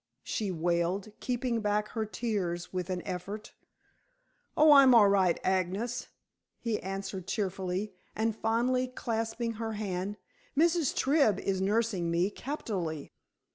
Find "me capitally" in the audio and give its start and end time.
12.09-13.11